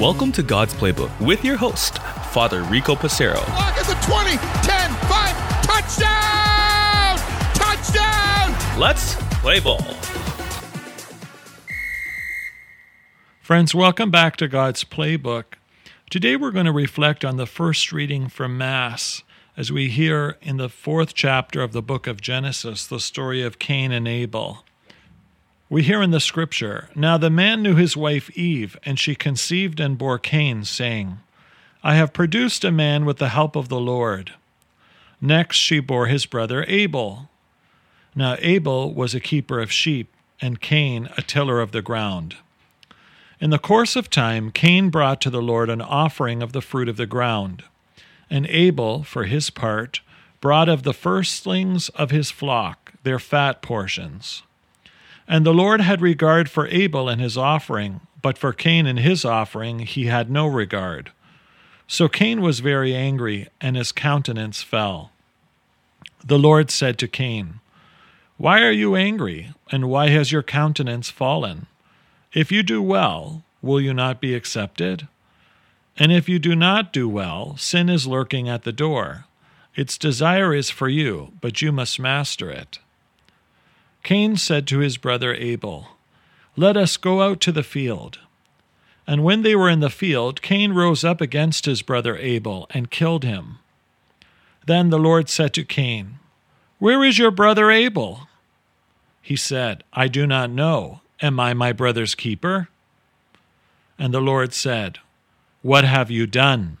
[0.00, 1.98] Welcome to God's Playbook with your host,
[2.32, 3.36] Father Rico Passero.
[3.36, 7.18] Lock at the 20, 10, 5, touchdown!
[7.54, 8.80] Touchdown!
[8.80, 9.80] Let's play ball.
[13.40, 15.44] Friends, welcome back to God's Playbook.
[16.10, 19.22] Today we're going to reflect on the first reading from Mass
[19.56, 23.60] as we hear in the fourth chapter of the book of Genesis the story of
[23.60, 24.65] Cain and Abel.
[25.68, 29.80] We hear in the scripture Now the man knew his wife Eve, and she conceived
[29.80, 31.18] and bore Cain, saying,
[31.82, 34.34] I have produced a man with the help of the Lord.
[35.20, 37.28] Next she bore his brother Abel.
[38.14, 42.36] Now Abel was a keeper of sheep, and Cain a tiller of the ground.
[43.40, 46.88] In the course of time, Cain brought to the Lord an offering of the fruit
[46.88, 47.64] of the ground.
[48.30, 50.00] And Abel, for his part,
[50.40, 54.42] brought of the firstlings of his flock, their fat portions.
[55.28, 59.24] And the Lord had regard for Abel and his offering, but for Cain and his
[59.24, 61.12] offering he had no regard.
[61.88, 65.12] So Cain was very angry, and his countenance fell.
[66.24, 67.60] The Lord said to Cain,
[68.36, 71.66] Why are you angry, and why has your countenance fallen?
[72.32, 75.06] If you do well, will you not be accepted?
[75.96, 79.24] And if you do not do well, sin is lurking at the door.
[79.74, 82.78] Its desire is for you, but you must master it.
[84.06, 85.88] Cain said to his brother Abel,
[86.54, 88.20] Let us go out to the field.
[89.04, 92.88] And when they were in the field, Cain rose up against his brother Abel and
[92.88, 93.58] killed him.
[94.64, 96.20] Then the Lord said to Cain,
[96.78, 98.28] Where is your brother Abel?
[99.22, 101.00] He said, I do not know.
[101.20, 102.68] Am I my brother's keeper?
[103.98, 105.00] And the Lord said,
[105.62, 106.78] What have you done?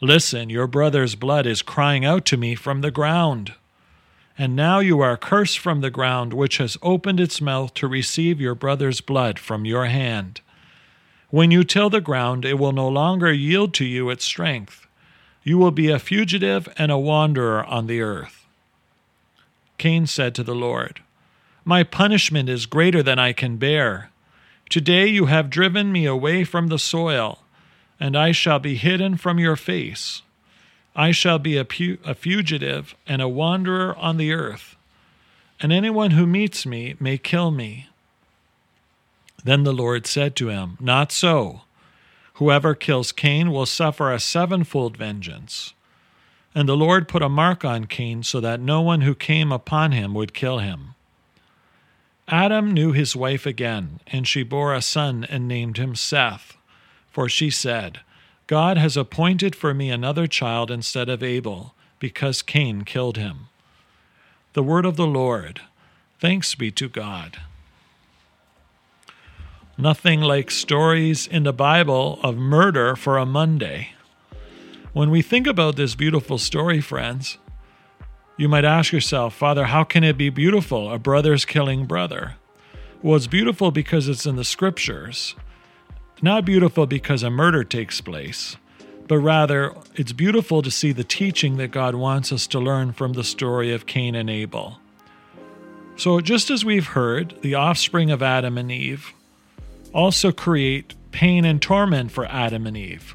[0.00, 3.54] Listen, your brother's blood is crying out to me from the ground.
[4.38, 8.40] And now you are cursed from the ground, which has opened its mouth to receive
[8.40, 10.40] your brother's blood from your hand.
[11.30, 14.86] When you till the ground, it will no longer yield to you its strength.
[15.42, 18.46] You will be a fugitive and a wanderer on the earth.
[19.78, 21.00] Cain said to the Lord,
[21.64, 24.10] My punishment is greater than I can bear.
[24.68, 27.40] Today you have driven me away from the soil,
[27.98, 30.22] and I shall be hidden from your face.
[30.96, 34.76] I shall be a, pu- a fugitive and a wanderer on the earth,
[35.60, 37.88] and anyone who meets me may kill me.
[39.44, 41.60] Then the Lord said to him, Not so.
[42.34, 45.74] Whoever kills Cain will suffer a sevenfold vengeance.
[46.54, 49.92] And the Lord put a mark on Cain so that no one who came upon
[49.92, 50.94] him would kill him.
[52.28, 56.56] Adam knew his wife again, and she bore a son and named him Seth.
[57.10, 58.00] For she said,
[58.46, 63.48] God has appointed for me another child instead of Abel, because Cain killed him.
[64.52, 65.62] The word of the Lord.
[66.20, 67.38] Thanks be to God.
[69.76, 73.90] Nothing like stories in the Bible of murder for a Monday.
[74.92, 77.36] When we think about this beautiful story, friends,
[78.38, 80.90] you might ask yourself, Father, how can it be beautiful?
[80.92, 82.36] A brother's killing brother.
[83.02, 85.34] Well, it's beautiful because it's in the scriptures.
[86.22, 88.56] Not beautiful because a murder takes place,
[89.06, 93.12] but rather it's beautiful to see the teaching that God wants us to learn from
[93.12, 94.78] the story of Cain and Abel.
[95.96, 99.12] So, just as we've heard, the offspring of Adam and Eve
[99.92, 103.14] also create pain and torment for Adam and Eve.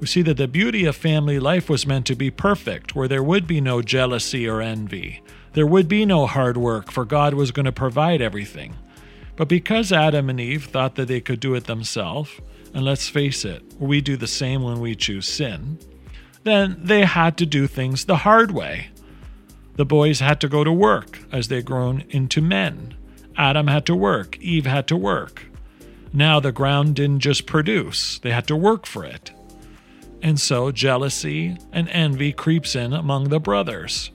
[0.00, 3.22] We see that the beauty of family life was meant to be perfect, where there
[3.22, 5.22] would be no jealousy or envy.
[5.52, 8.74] There would be no hard work, for God was going to provide everything.
[9.36, 12.30] But because Adam and Eve thought that they could do it themselves,
[12.74, 15.78] and let's face it, we do the same when we choose sin,
[16.44, 18.88] then they had to do things the hard way.
[19.76, 22.94] The boys had to go to work as they grown into men.
[23.36, 25.46] Adam had to work, Eve had to work.
[26.12, 29.32] Now the ground didn't just produce, they had to work for it.
[30.20, 34.10] And so jealousy and envy creeps in among the brothers.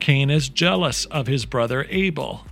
[0.00, 2.46] Cain is jealous of his brother Abel.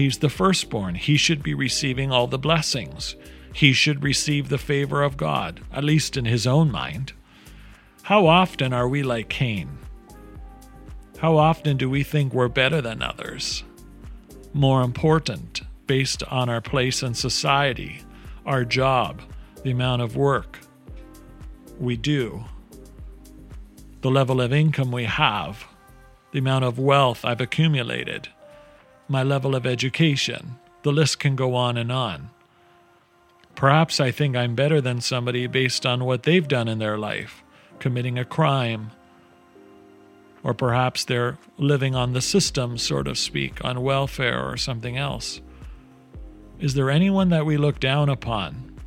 [0.00, 0.94] He's the firstborn.
[0.94, 3.16] He should be receiving all the blessings.
[3.52, 7.12] He should receive the favor of God, at least in his own mind.
[8.04, 9.76] How often are we like Cain?
[11.18, 13.62] How often do we think we're better than others?
[14.54, 18.00] More important, based on our place in society,
[18.46, 19.20] our job,
[19.64, 20.60] the amount of work
[21.78, 22.42] we do,
[24.00, 25.66] the level of income we have,
[26.32, 28.30] the amount of wealth I've accumulated
[29.10, 30.56] my level of education.
[30.82, 32.30] The list can go on and on.
[33.56, 37.42] Perhaps I think I'm better than somebody based on what they've done in their life,
[37.80, 38.92] committing a crime.
[40.44, 45.40] Or perhaps they're living on the system, so to speak, on welfare or something else.
[46.60, 48.78] Is there anyone that we look down upon?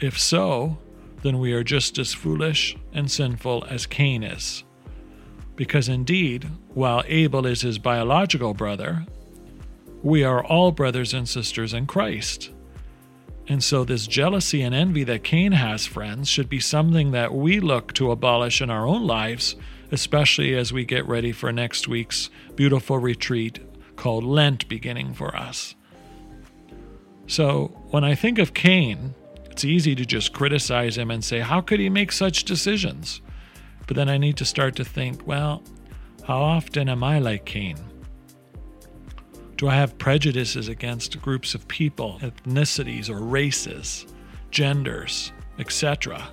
[0.00, 0.78] If so,
[1.22, 4.64] then we are just as foolish and sinful as Cain is.
[5.56, 9.06] Because indeed, while Abel is his biological brother,
[10.02, 12.50] we are all brothers and sisters in Christ.
[13.48, 17.58] And so, this jealousy and envy that Cain has, friends, should be something that we
[17.58, 19.56] look to abolish in our own lives,
[19.90, 23.58] especially as we get ready for next week's beautiful retreat
[23.96, 25.74] called Lent beginning for us.
[27.26, 29.14] So, when I think of Cain,
[29.50, 33.20] it's easy to just criticize him and say, How could he make such decisions?
[33.90, 35.64] But then I need to start to think, well,
[36.24, 37.76] how often am I like Cain?
[39.60, 44.06] Do I have prejudices against groups of people, ethnicities, or races,
[44.50, 46.32] genders, etc.?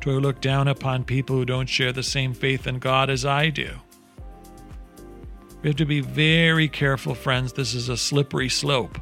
[0.00, 3.24] Do I look down upon people who don't share the same faith in God as
[3.24, 3.70] I do?
[5.62, 7.54] We have to be very careful, friends.
[7.54, 8.98] This is a slippery slope.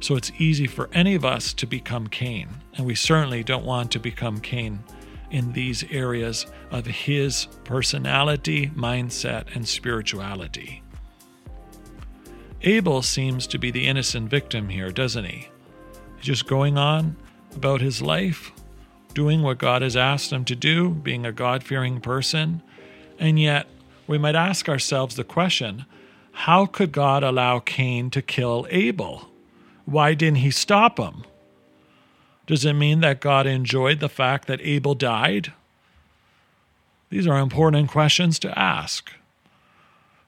[0.00, 2.48] So it's easy for any of us to become Cain.
[2.78, 4.82] And we certainly don't want to become Cain
[5.30, 10.83] in these areas of his personality, mindset, and spirituality.
[12.66, 15.48] Abel seems to be the innocent victim here, doesn't he?
[16.16, 17.16] He's just going on
[17.54, 18.52] about his life,
[19.12, 22.62] doing what God has asked him to do, being a God fearing person.
[23.18, 23.66] And yet,
[24.06, 25.84] we might ask ourselves the question
[26.32, 29.30] how could God allow Cain to kill Abel?
[29.84, 31.24] Why didn't he stop him?
[32.46, 35.52] Does it mean that God enjoyed the fact that Abel died?
[37.10, 39.12] These are important questions to ask.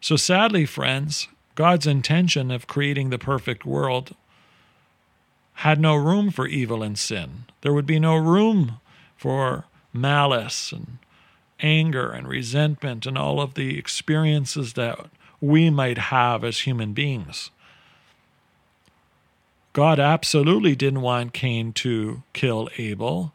[0.00, 4.14] So, sadly, friends, God's intention of creating the perfect world
[5.60, 7.46] had no room for evil and sin.
[7.62, 8.78] There would be no room
[9.16, 10.98] for malice and
[11.58, 14.98] anger and resentment and all of the experiences that
[15.40, 17.50] we might have as human beings.
[19.72, 23.32] God absolutely didn't want Cain to kill Abel,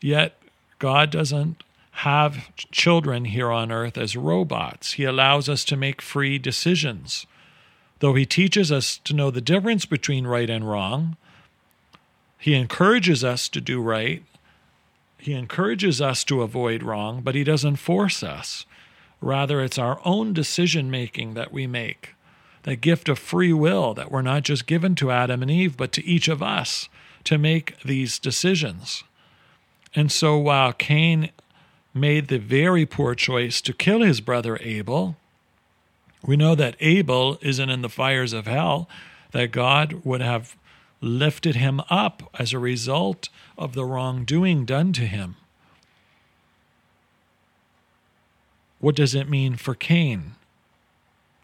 [0.00, 0.38] yet
[0.78, 1.62] God doesn't
[1.98, 4.94] have children here on earth as robots.
[4.94, 7.26] He allows us to make free decisions.
[8.00, 11.16] Though he teaches us to know the difference between right and wrong,
[12.38, 14.22] he encourages us to do right.
[15.18, 18.66] He encourages us to avoid wrong, but he doesn't force us.
[19.20, 22.14] Rather, it's our own decision making that we make.
[22.64, 25.92] That gift of free will that we're not just given to Adam and Eve, but
[25.92, 26.88] to each of us
[27.24, 29.04] to make these decisions.
[29.94, 31.30] And so while Cain
[31.94, 35.16] made the very poor choice to kill his brother Abel,
[36.26, 38.88] we know that Abel isn't in the fires of hell,
[39.32, 40.56] that God would have
[41.00, 43.28] lifted him up as a result
[43.58, 45.36] of the wrongdoing done to him.
[48.80, 50.34] What does it mean for Cain?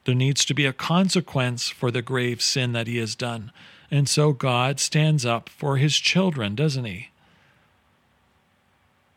[0.04, 3.52] There needs to be a consequence for the grave sin that he has done.
[3.90, 7.10] And so God stands up for his children, doesn't he?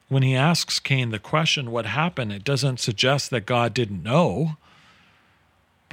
[0.10, 4.57] When he asks Cain the question, what happened, it doesn't suggest that God didn't know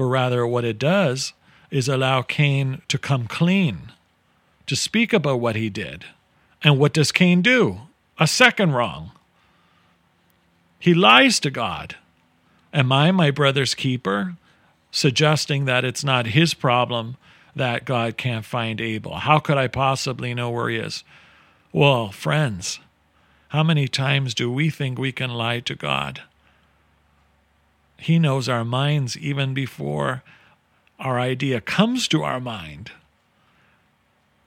[0.00, 1.34] but rather what it does
[1.70, 3.92] is allow Cain to come clean,
[4.64, 6.06] to speak about what he did.
[6.62, 7.82] And what does Cain do?
[8.18, 9.10] A second wrong.
[10.78, 11.96] He lies to God.
[12.72, 14.36] Am I my brother's keeper?
[14.90, 17.18] Suggesting that it's not his problem
[17.54, 19.16] that God can't find Abel.
[19.16, 21.04] How could I possibly know where he is?
[21.74, 22.80] Well, friends,
[23.48, 26.22] how many times do we think we can lie to God?
[28.00, 30.22] He knows our minds even before
[30.98, 32.92] our idea comes to our mind.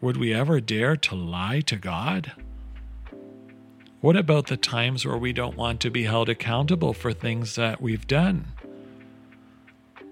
[0.02, 2.32] Would we ever dare to lie to God?
[4.02, 7.80] What about the times where we don't want to be held accountable for things that
[7.80, 8.48] we've done?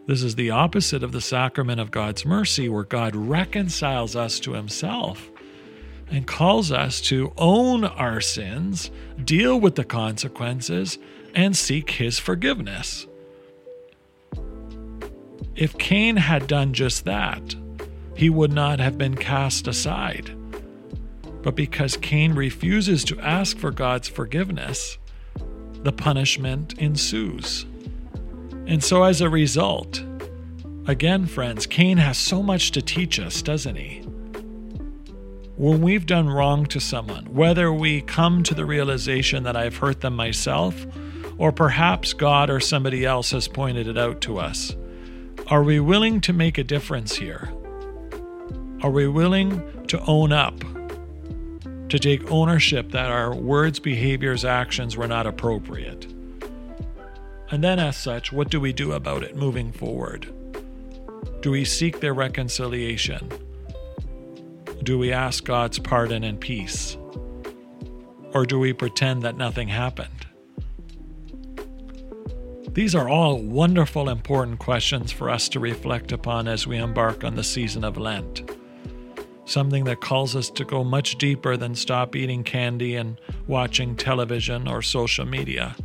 [0.06, 4.54] This is the opposite of the sacrament of God's mercy, where God reconciles us to
[4.54, 5.32] Himself
[6.12, 8.92] and calls us to own our sins,
[9.24, 11.00] deal with the consequences,
[11.34, 13.08] and seek His forgiveness.
[15.62, 17.54] If Cain had done just that,
[18.16, 20.36] he would not have been cast aside.
[21.44, 24.98] But because Cain refuses to ask for God's forgiveness,
[25.84, 27.68] the punishment ensues.
[28.66, 30.04] And so, as a result,
[30.88, 34.00] again, friends, Cain has so much to teach us, doesn't he?
[35.58, 40.02] When we've done wrong to someone, whether we come to the realization that I've hurt
[40.02, 40.88] them myself,
[41.38, 44.76] or perhaps God or somebody else has pointed it out to us,
[45.52, 47.54] are we willing to make a difference here?
[48.82, 50.60] Are we willing to own up,
[51.90, 56.06] to take ownership that our words, behaviors, actions were not appropriate?
[57.52, 60.34] And then, as such, what do we do about it moving forward?
[61.42, 63.30] Do we seek their reconciliation?
[64.84, 66.98] do we ask God's pardon and peace?
[68.34, 70.26] Or do we pretend that nothing happened?
[72.74, 77.36] These are all wonderful, important questions for us to reflect upon as we embark on
[77.36, 78.50] the season of Lent.
[79.44, 84.70] Something that calls us to go much deeper than stop eating candy and watching television
[84.70, 85.76] or social media.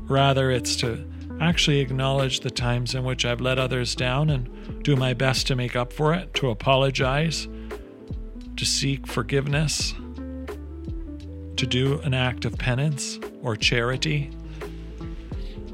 [0.00, 4.94] Rather, it's to actually acknowledge the times in which I've let others down and do
[4.94, 7.48] my best to make up for it, to apologize,
[8.58, 9.94] to seek forgiveness,
[11.56, 14.30] to do an act of penance or charity.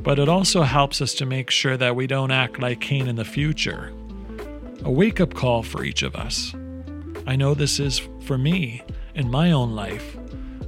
[0.06, 3.16] But it also helps us to make sure that we don't act like Cain in
[3.16, 3.92] the future.
[4.84, 6.54] A wake up call for each of us.
[7.26, 8.84] I know this is for me
[9.16, 10.16] in my own life.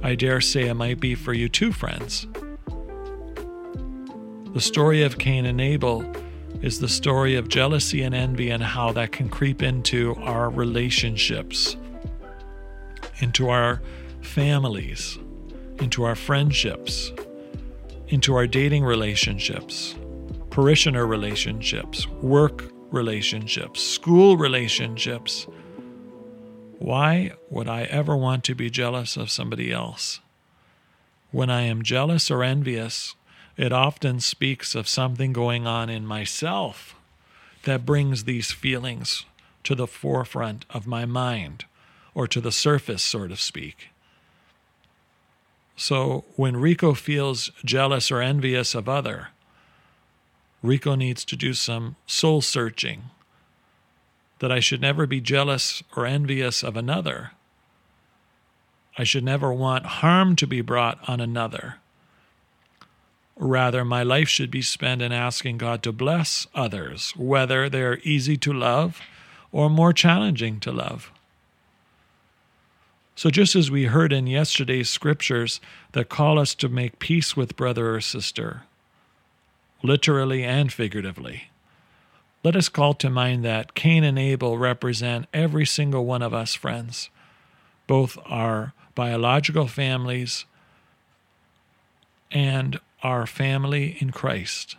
[0.03, 2.27] I dare say it might be for you too, friends.
[4.53, 6.03] The story of Cain and Abel
[6.61, 11.77] is the story of jealousy and envy and how that can creep into our relationships,
[13.19, 13.81] into our
[14.19, 15.17] families,
[15.79, 17.13] into our friendships,
[18.09, 19.95] into our dating relationships,
[20.49, 25.45] parishioner relationships, work relationships, school relationships.
[26.79, 30.19] Why would I ever want to be jealous of somebody else?
[31.31, 33.15] When I am jealous or envious,
[33.57, 36.95] it often speaks of something going on in myself
[37.63, 39.25] that brings these feelings
[39.63, 41.65] to the forefront of my mind
[42.15, 43.89] or to the surface, so to speak.
[45.79, 49.29] So when Rico feels jealous or envious of other,
[50.61, 53.03] Rico needs to do some soul searching
[54.39, 57.31] that I should never be jealous or envious of another.
[58.97, 61.75] I should never want harm to be brought on another.
[63.37, 68.35] Rather, my life should be spent in asking God to bless others, whether they're easy
[68.35, 68.99] to love
[69.53, 71.09] or more challenging to love.
[73.19, 75.59] So, just as we heard in yesterday's scriptures
[75.91, 78.63] that call us to make peace with brother or sister,
[79.83, 81.49] literally and figuratively,
[82.45, 86.53] let us call to mind that Cain and Abel represent every single one of us,
[86.53, 87.09] friends,
[87.87, 90.45] both our biological families
[92.31, 94.77] and our family in Christ.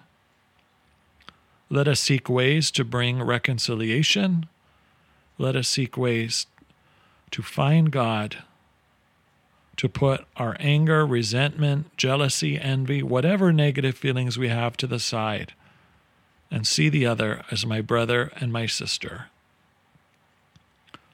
[1.68, 4.46] Let us seek ways to bring reconciliation.
[5.36, 6.46] Let us seek ways
[7.30, 8.38] to find God,
[9.76, 15.54] to put our anger, resentment, jealousy, envy, whatever negative feelings we have to the side,
[16.50, 19.26] and see the other as my brother and my sister.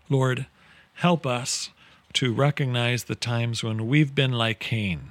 [0.09, 0.47] Lord,
[0.95, 1.71] help us
[2.15, 5.11] to recognize the times when we've been like Cain.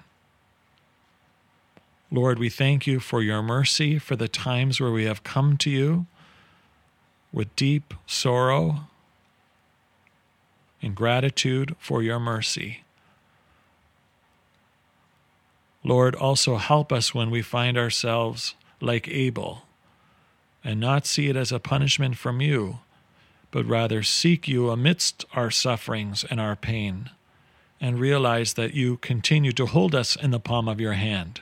[2.12, 5.70] Lord, we thank you for your mercy, for the times where we have come to
[5.70, 6.08] you
[7.32, 8.88] with deep sorrow
[10.82, 12.84] in gratitude for your mercy.
[15.84, 19.63] Lord, also help us when we find ourselves like Abel
[20.63, 22.79] and not see it as a punishment from you,
[23.51, 27.12] but rather seek you amidst our sufferings and our pain
[27.79, 31.41] and realize that you continue to hold us in the palm of your hand.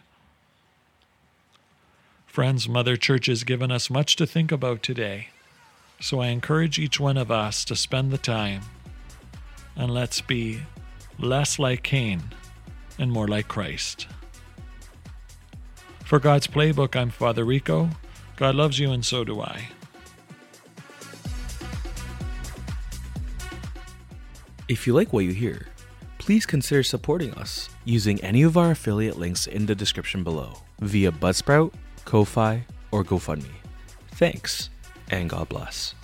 [2.25, 5.29] Friends, Mother Church has given us much to think about today,
[6.01, 8.63] so I encourage each one of us to spend the time
[9.75, 10.61] and let's be
[11.19, 12.21] less like Cain
[12.97, 14.07] and more like Christ.
[16.05, 17.89] For God's Playbook, I'm Father Rico.
[18.35, 19.69] God loves you, and so do I.
[24.67, 25.67] If you like what you hear,
[26.17, 31.11] please consider supporting us using any of our affiliate links in the description below via
[31.11, 31.73] Buzzsprout,
[32.05, 33.45] Ko-Fi, or GoFundMe.
[34.11, 34.69] Thanks,
[35.09, 35.95] and God bless.